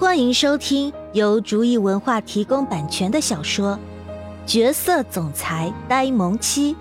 [0.00, 3.78] 欢迎收听由竹意文化提供版权的小说
[4.50, 6.74] 《角色总裁呆萌妻》，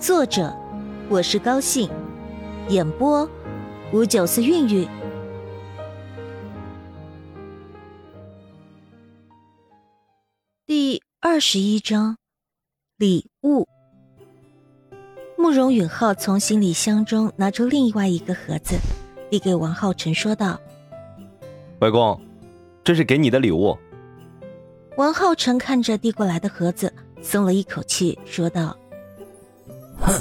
[0.00, 0.56] 作者
[1.10, 1.90] 我是高兴，
[2.70, 3.28] 演播
[3.92, 4.88] 五九四韵韵。
[10.64, 12.16] 第二十一章
[12.96, 13.68] 礼物。
[15.36, 18.78] 慕容允浩从行李箱中拿出另外一个盒子，
[19.30, 20.58] 递给王浩辰，说道。
[21.80, 22.20] 外公，
[22.84, 23.76] 这是给你的礼物。
[24.98, 28.76] 王浩辰看着递过来的盒子，松了一口气，说道
[29.98, 30.12] ：“哼，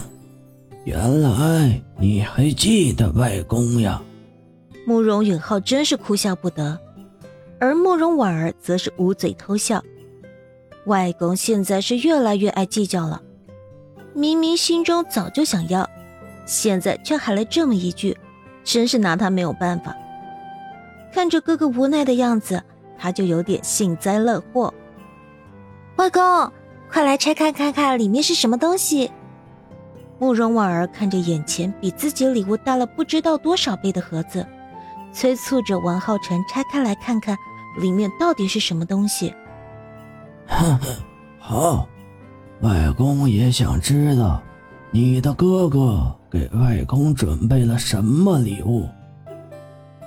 [0.85, 4.01] 原来你还记得外公呀。”
[4.87, 6.79] 慕容允浩真是哭笑不得，
[7.59, 9.83] 而慕容婉儿则是捂嘴偷笑。
[10.85, 13.21] 外公现在是越来越爱计较了，
[14.13, 15.87] 明明心中早就想要，
[16.45, 18.17] 现在却喊来这么一句，
[18.63, 19.93] 真是拿他没有办法。
[21.11, 22.63] 看着哥哥无奈的样子，
[22.97, 24.73] 他就有点幸灾乐祸。
[25.97, 26.51] 外公，
[26.91, 29.11] 快来拆开看看里面是什么东西。
[30.17, 34.45] 慕容婉儿看着眼前比自己礼物大了不知道多少倍的盒子，
[35.13, 37.38] 催促着王浩辰拆开来看看
[37.79, 39.33] 里面到底是什么东西。
[41.39, 41.88] 好，
[42.61, 44.41] 外公也想知道，
[44.91, 48.88] 你的哥哥给外公准备了什么礼物。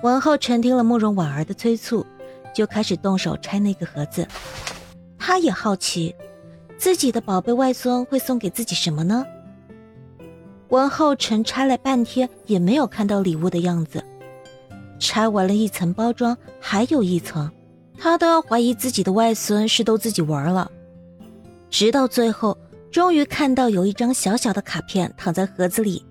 [0.02, 2.04] 王浩辰听了慕容婉儿的催促，
[2.52, 4.26] 就开始动手拆那个盒子。
[5.16, 6.12] 他也好奇，
[6.76, 9.24] 自己的宝贝外孙会送给自己什么呢？
[10.70, 14.02] 王浩辰拆了半天也没有看到礼物的样子。
[14.98, 17.48] 拆完了一层包装，还有一层，
[17.96, 20.68] 他都要怀疑自己的外孙是逗自己玩了。
[21.70, 22.58] 直到最后，
[22.90, 26.04] 终于看到有一张小小的卡片躺在盒子里。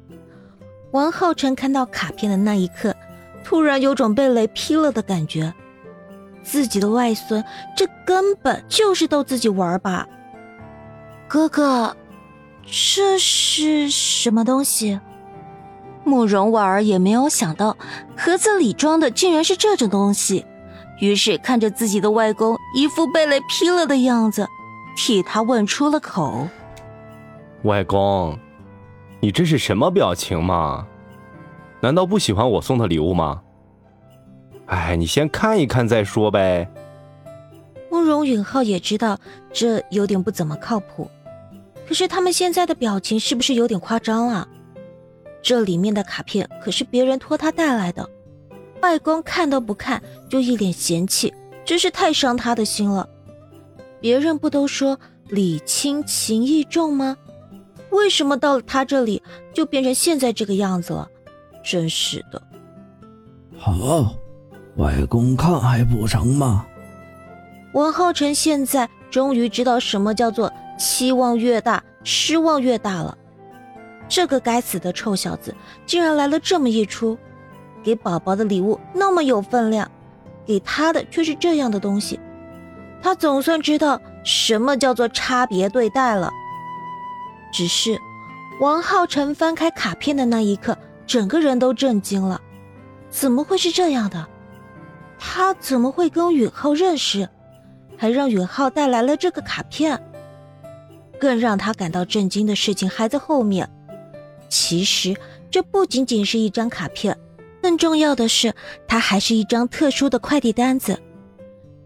[0.92, 2.95] 王浩辰看到卡片的那一刻。
[3.44, 5.53] 突然有种被雷劈了的感觉，
[6.44, 7.44] 自己的外孙
[7.75, 10.08] 这根本就是逗自己玩吧？
[11.27, 11.95] 哥哥，
[12.64, 14.99] 这是什么东西？
[16.04, 17.77] 慕容婉儿也没有想到
[18.17, 20.45] 盒子里装的竟然是这种东西，
[20.99, 24.48] 于是看着自己的外公一副被雷劈了的样子，
[24.98, 26.48] 替他问出了口
[27.64, 28.37] ：“外公，
[29.20, 30.87] 你这是什么表情嘛？”
[31.81, 33.42] 难道不喜欢我送的礼物吗？
[34.67, 36.69] 哎，你先看一看再说呗。
[37.89, 39.19] 慕容允浩也知道
[39.52, 41.09] 这有点不怎么靠谱，
[41.87, 44.47] 可是他们现在的表情是不是有点夸张啊？
[45.42, 48.08] 这里面的卡片可是别人托他带来的，
[48.81, 51.33] 外公看都不看就一脸嫌弃，
[51.65, 53.09] 真是太伤他的心了。
[53.99, 57.17] 别人不都说礼轻情意重吗？
[57.89, 59.21] 为什么到了他这里
[59.52, 61.09] 就变成现在这个样子了？
[61.64, 62.42] 真是的，
[63.58, 64.16] 好，
[64.77, 66.66] 外公看还不成吗？
[67.73, 73.17] 王浩辰现在终于知道什么叫做期望越大，失望越大了。
[74.10, 75.55] 这个该死的臭小子
[75.86, 77.17] 竟然来了这么一出，
[77.82, 79.89] 给宝宝的礼物那么有分量，
[80.45, 82.20] 给他的却是这样的东西。
[83.02, 86.30] 他总算知道什么叫做差别对待了。
[87.54, 87.98] 只是，
[88.60, 90.78] 王浩辰翻开卡片的那一刻。
[91.11, 92.39] 整个人都震惊了，
[93.10, 94.26] 怎么会是这样的？
[95.20, 97.27] 他怎么会跟允浩认识，
[97.98, 100.02] 还让允浩带来了这个卡片？
[101.20, 103.70] 更让他感到震惊的事情还在后面。
[104.48, 105.14] 其实
[105.49, 107.17] 这不仅仅是一张卡片，
[107.61, 108.55] 更重要的是，
[108.88, 110.98] 它还是一张特殊的快递单子。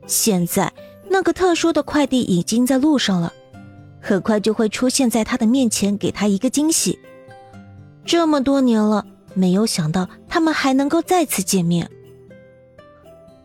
[0.05, 0.71] 现在
[1.09, 3.33] 那个特殊的快递已经在路上了，
[3.99, 6.99] 很快就会出现在他的面前，给他一个惊喜。
[8.05, 9.03] 这么多年了。
[9.35, 11.87] 没有想到他们还能够再次见面。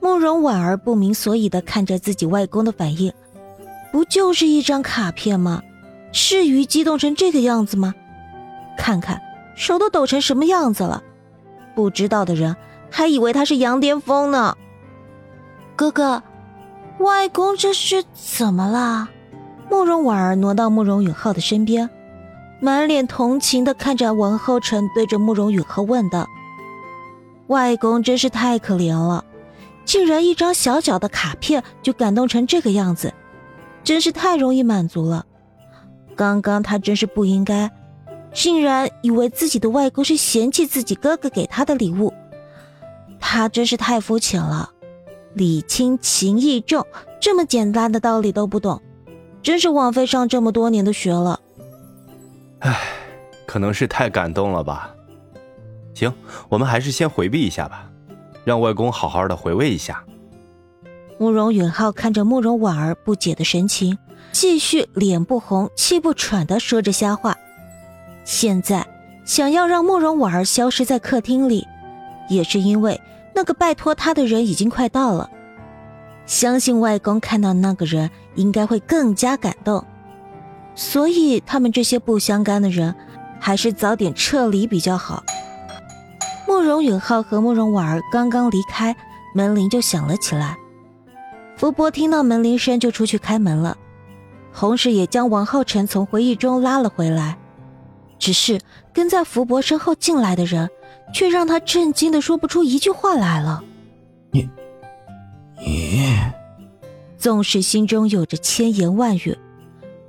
[0.00, 3.12] 慕容婉儿不明所以的看着自己外公的反应，
[3.92, 5.62] 不就是一张卡片吗？
[6.10, 7.94] 至于激动成这个样子吗？
[8.78, 9.20] 看看
[9.54, 11.02] 手都抖成什么样子了，
[11.74, 12.56] 不知道的人
[12.90, 14.56] 还以为他是羊癫疯呢。
[15.76, 16.22] 哥哥，
[16.98, 19.10] 外公这是怎么了？
[19.70, 21.88] 慕容婉儿挪到慕容允浩的身边。
[22.62, 26.28] 满脸同情的看着王浩辰，对着慕容允浩问道
[27.48, 29.24] ：“外公真是太可怜了，
[29.86, 33.14] 竟然一张小小的卡片就感动成这个样子，
[33.82, 35.24] 真是太容易满足了。
[36.14, 37.70] 刚刚他真是不应该，
[38.34, 42.12] 竟然以为自己的外公是嫌弃自己哥哥给他的礼物，
[43.18, 44.70] 他真是太肤浅了。
[45.32, 46.86] 礼轻情意重，
[47.20, 48.82] 这么简单的道理都不懂，
[49.42, 51.40] 真是枉费上这么多年的学了。”
[52.60, 52.78] 唉，
[53.46, 54.94] 可能是太感动了吧。
[55.94, 56.12] 行，
[56.48, 57.90] 我们还是先回避一下吧。
[58.44, 60.02] 让外公好好的回味一下。
[61.18, 63.98] 慕容允浩看着慕容婉儿不解的神情，
[64.32, 67.36] 继续脸不红气不喘的说着瞎话。
[68.24, 68.86] 现在
[69.26, 71.66] 想要让慕容婉儿消失在客厅里，
[72.30, 72.98] 也是因为
[73.34, 75.28] 那个拜托他的人已经快到了。
[76.24, 79.84] 相信外公看到那个人应该会更加感动，
[80.80, 82.94] 所以他们这些不相干的人，
[83.38, 85.22] 还是早点撤离比较好。
[86.48, 88.96] 慕容允浩和慕容婉儿刚刚离开，
[89.34, 90.56] 门铃就响了起来。
[91.54, 93.76] 福伯听到门铃声就出去开门了，
[94.54, 97.36] 同时也将王浩辰从回忆中拉了回来。
[98.18, 98.58] 只是
[98.94, 100.70] 跟在福伯身后进来的人，
[101.12, 103.62] 却让他震惊的说不出一句话来了。
[104.30, 104.48] 你，
[105.58, 106.18] 你，
[107.18, 109.36] 纵使心中有着千言万语，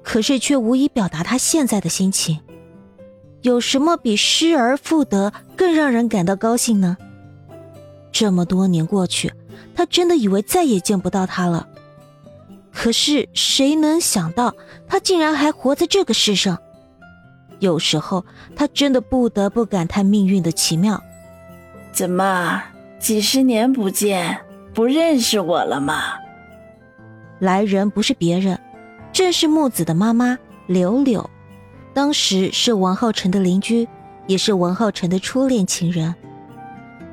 [0.03, 2.39] 可是却无以表达他现在的心情。
[3.41, 6.97] 有什么比失而复得更让人感到高兴呢？
[8.11, 9.33] 这么多年过去。
[9.73, 11.67] 他真的以为再也见不到他了，
[12.73, 14.53] 可是谁能想到
[14.87, 16.59] 他竟然还活在这个世上？
[17.59, 18.25] 有时候
[18.55, 21.01] 他真的不得不感叹命运的奇妙。
[21.93, 22.61] 怎么
[22.99, 24.37] 几十年不见，
[24.73, 26.15] 不认识我了吗？
[27.39, 28.59] 来人不是别人，
[29.21, 30.35] 正是木子的妈妈
[30.65, 31.29] 柳柳，
[31.93, 33.87] 当时是王浩辰的邻居，
[34.25, 36.15] 也是王浩辰的初恋情人。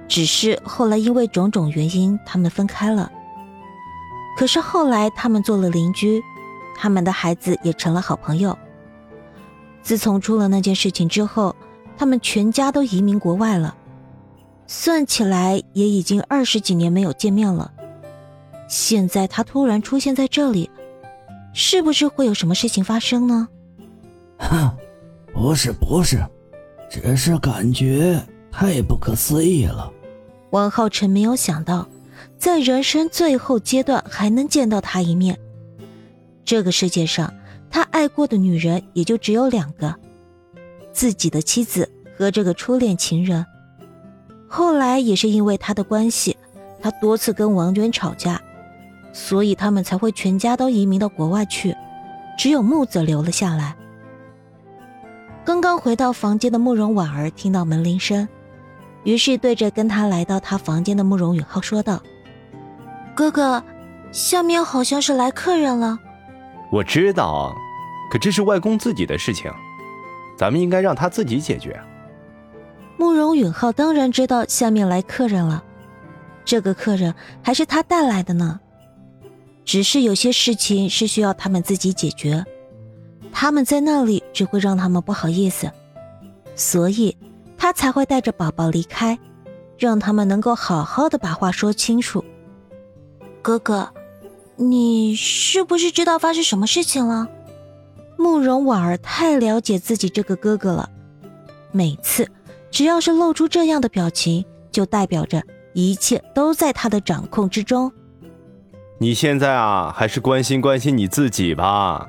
[0.08, 3.12] 只是后来因为种种原因，他们分开了。
[4.38, 6.22] 可是后来他们做了邻居，
[6.74, 8.56] 他们的孩子也成了好朋友。
[9.82, 11.54] 自从出了那件事情之后，
[11.98, 13.76] 他们全家都移民国外了。
[14.66, 17.70] 算起来也已经二十几年没有见面了。
[18.66, 20.70] 现在他突然出现在这里，
[21.60, 23.48] 是不是会有什么事情发生呢？
[24.38, 24.70] 哼，
[25.34, 26.24] 不是不是，
[26.88, 29.92] 只是感觉太不可思议了。
[30.50, 31.88] 王浩辰没有想到，
[32.38, 35.36] 在人生最后阶段还能见到他一面。
[36.44, 37.34] 这个世界上，
[37.68, 39.92] 他爱过的女人也就只有两个：
[40.92, 43.44] 自己的妻子和这个初恋情人。
[44.46, 46.36] 后来也是因为他的关系，
[46.80, 48.40] 他多次跟王娟吵架，
[49.12, 51.76] 所以他们才会全家都移民到国外去，
[52.36, 53.74] 只有木子留了下来。
[55.44, 58.28] 刚刚回到房间的慕容婉儿听到门铃声。
[59.04, 62.02] 于是对着跟他来到他房间的慕容允浩说道
[63.14, 63.62] ：“哥哥，
[64.12, 65.98] 下面好像是来客人了。”
[66.70, 67.54] 我知道，
[68.10, 69.50] 可这是外公自己的事情，
[70.36, 71.80] 咱们应该让他自己解决。
[72.98, 75.62] 慕容允浩当然知道下面来客人了，
[76.44, 78.60] 这个客人还是他带来的呢。
[79.68, 82.42] 只是有些事情是需要他们自己解决，
[83.30, 85.70] 他们在那里只会让他们不好意思，
[86.56, 87.14] 所以。
[87.60, 89.18] 他才会带着宝宝离开，
[89.76, 92.24] 让他们能够好好的把话说清楚。
[93.42, 93.92] 哥哥，
[94.54, 97.28] 你是不是知道发生什么事情了？
[98.16, 100.88] 慕容婉儿太了解自己这个哥哥了，
[101.72, 102.30] 每次
[102.70, 105.42] 只要是露出这样的表情，就代表着
[105.72, 107.92] 一切都在他的掌控之中。
[109.00, 112.08] 你现在啊，还是关心关心你自己吧。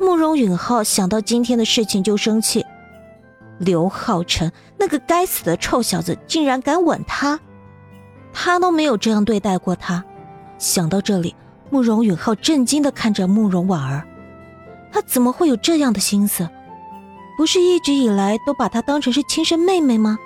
[0.00, 2.64] 慕容允浩想到今天的事情就生气。
[3.58, 7.38] 刘浩辰那个该死的臭小子竟然敢吻他，
[8.32, 10.02] 他都没有这样对待过他。
[10.56, 11.34] 想到这里，
[11.68, 14.06] 慕容允浩震惊的看着慕容婉儿，
[14.90, 16.48] 他怎么会有这样的心思？
[17.36, 20.16] 不是一直以来都把她当成是亲生妹妹吗？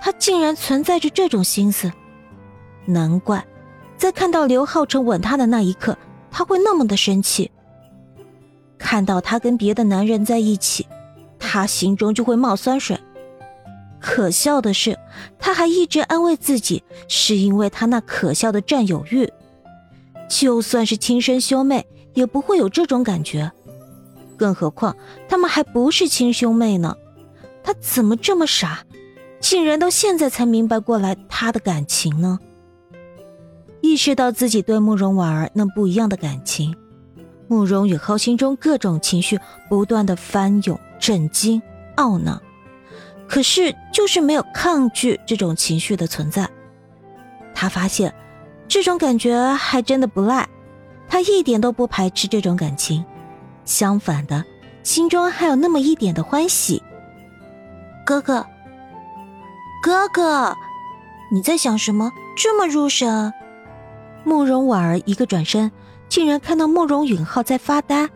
[0.00, 1.92] 他竟然存在着这种心思，
[2.86, 3.44] 难怪
[3.98, 5.98] 在看到刘浩辰吻她的那一刻，
[6.30, 7.50] 他会那么的生气。
[8.78, 10.86] 看到他跟别的男人在一起。
[11.40, 12.98] 他心中就会冒酸水。
[14.00, 14.98] 可笑的是，
[15.38, 19.32] 他还一直安慰自己，是因为他那可笑的占有欲。
[20.28, 23.50] 就算是亲生兄妹，也不会有这种感觉。
[24.36, 24.96] 更何况
[25.28, 26.96] 他们还不是亲兄妹呢？
[27.62, 28.84] 他怎么这么傻，
[29.40, 32.38] 竟然到现在才明白过来他的感情呢？
[33.88, 36.76] 意识到自己对慕容婉儿那不一样的感情，
[37.48, 40.78] 慕容允浩心中各种情绪不断的翻涌。
[41.00, 41.62] 震惊、
[41.96, 42.42] 懊恼，
[43.28, 46.46] 可是就是没有抗拒这种情绪的存在。
[47.54, 48.12] 他发现，
[48.66, 50.46] 这种感觉还真的不赖，
[51.08, 53.02] 他一点都不排斥这种感情，
[53.64, 54.44] 相反的，
[54.82, 56.82] 心中还有那么一点的欢喜。
[58.04, 58.44] 哥哥，
[59.80, 60.52] 哥哥，
[61.32, 62.12] 你在想什么？
[62.36, 63.32] 这么入神？
[64.24, 65.70] 慕容婉儿一个转身，
[66.08, 68.08] 竟然看到慕容允浩在发呆。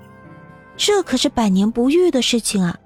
[0.76, 2.78] 这可是百年不遇的事情啊！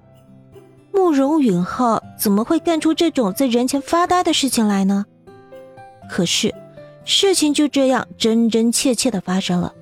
[0.92, 5.04] 慕容允浩怎么会干出这种在人前发呆的事情来呢？
[6.11, 6.54] 可是，
[7.04, 9.73] 事情就这样真真切切的发生了，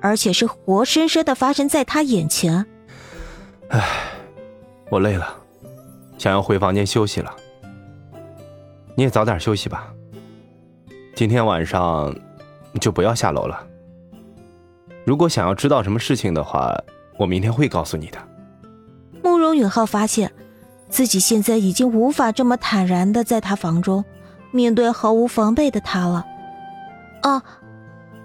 [0.00, 2.66] 而且是活生生的发生在他眼前。
[3.68, 3.84] 唉，
[4.90, 5.36] 我累了，
[6.18, 7.34] 想要回房间休息了。
[8.94, 9.92] 你也早点休息吧。
[11.14, 12.14] 今天晚上
[12.78, 13.66] 就不要下楼了。
[15.04, 16.74] 如果想要知道什么事情的话，
[17.16, 18.18] 我明天会告诉你的。
[19.22, 20.32] 慕容允浩发现
[20.88, 24.04] 自己现在已经无法这么坦然的在他房中
[24.50, 26.24] 面对毫无防备的他了。
[27.22, 27.42] 哦，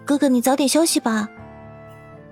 [0.05, 1.29] 哥哥，你早点休息吧。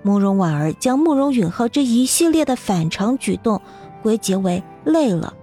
[0.02, 3.60] 慕容婉儿将慕容允浩这一系列的反常举动
[4.02, 5.34] 归结为累了，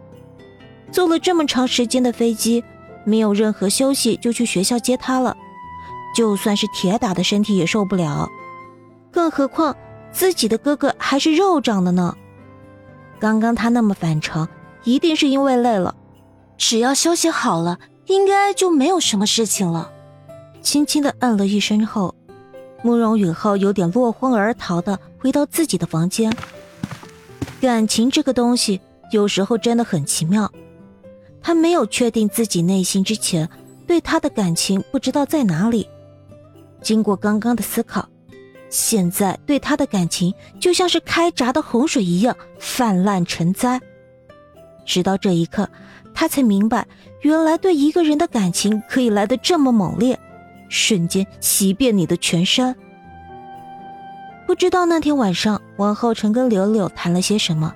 [0.92, 2.64] 坐了这么长时间的飞机，
[3.04, 5.38] 没有任何休息就去学校接他了，
[6.16, 8.30] 就算是铁打的身体也受不了，
[9.12, 9.76] 更何况
[10.12, 12.16] 自己的哥哥还是肉长的呢。
[13.20, 14.48] 刚刚他那么反常，
[14.84, 15.96] 一定是因为累了，
[16.58, 19.92] 只要休息好了，应该就没有什么事情了。
[20.62, 22.14] 轻轻的嗯了一声后。
[22.84, 26.32] 慕容允浩有点落荒而逃的回到自己的房间。
[27.60, 28.80] 感情这个东西
[29.12, 30.50] 有时候真的很奇妙。
[31.42, 33.50] 他没有确定自己内心之前，
[33.88, 35.90] 对他的感情不知道在哪里。
[36.82, 38.08] 经过刚刚的思考，
[38.70, 43.80] 现在对他的感情就像是开闸的洪水一样泛滥成灾。
[44.86, 45.70] 直到这一刻，
[46.14, 46.88] 他才明白，
[47.22, 50.18] 原来对一个人的感情可以来得这么猛烈。
[50.70, 52.76] 瞬间袭遍你的全身。
[54.46, 57.74] 不知道那天晚上王浩辰跟柳柳谈了些什么。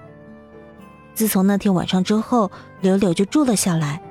[1.13, 4.01] 自从那天晚上之后，柳柳就住了下来。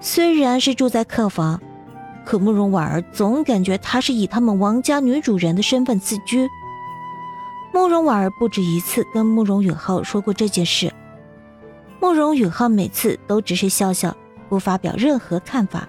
[0.00, 1.60] 虽然是住在客房，
[2.30, 6.48] 可慕容婉儿总感觉她是以他们王家女主人的身份自居。
[7.74, 10.94] 慕容婉儿不止一次跟慕容允浩说过这件事，
[12.00, 14.16] 慕容允浩每次都只是笑笑，
[14.48, 15.88] 不发表任何看法。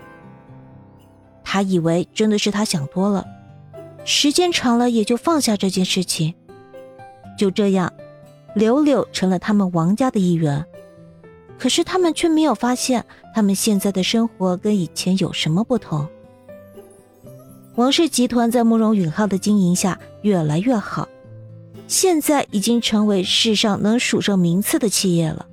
[1.44, 3.24] 他以为真的是他想多了，
[4.04, 6.34] 时间长了也就放下这件事情。
[7.38, 7.94] 就这样，
[8.56, 10.66] 柳柳成了他们王家的一员。
[11.60, 13.06] 可是他们却没有发现，
[13.36, 16.10] 他们现在的生活跟以前有什么不同。
[17.82, 21.10] 王氏集团在慕容允浩的经营下越来越好，
[21.88, 25.48] 现在已经成为世上能数上名次的企业了。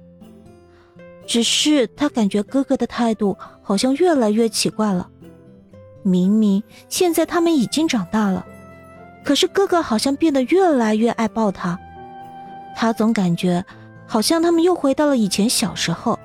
[1.26, 5.08] 只是他感觉哥哥的态度好像越来越奇怪了。
[6.02, 8.44] 明明现在他们已经长大了，
[9.24, 11.78] 可是哥哥好像变得越来越爱抱他。
[12.76, 13.64] 他总感觉
[14.06, 16.18] 好像他们又回到了以前小时候，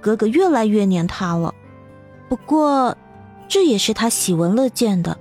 [0.00, 1.54] 哥哥越来越黏他了。
[2.28, 2.96] 不过，
[3.46, 5.16] 这也是他喜闻乐见的，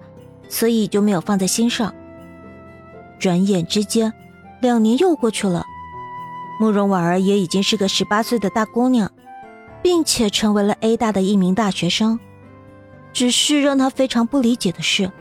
[0.56, 1.94] 所以就没有放在心上。
[3.20, 4.14] 转眼之间，
[4.62, 5.66] 两年又过去了，
[6.62, 9.12] 慕容婉儿也已经是个十八岁的大姑娘，
[9.84, 12.18] 并且成为了 A 大的一名大学生。
[13.12, 15.12] 只是让他非常不理解的是，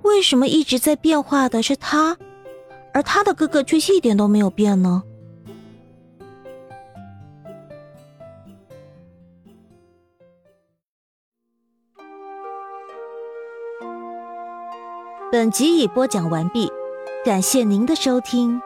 [0.00, 2.16] 为什么一直在变化的是他，
[2.94, 5.02] 而他的哥哥却一点都没有变呢？
[15.30, 16.72] 本集已播讲完毕，
[17.22, 18.62] 感谢您的收听。